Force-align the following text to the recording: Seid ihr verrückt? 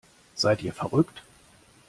Seid 0.33 0.63
ihr 0.63 0.73
verrückt? 0.73 1.21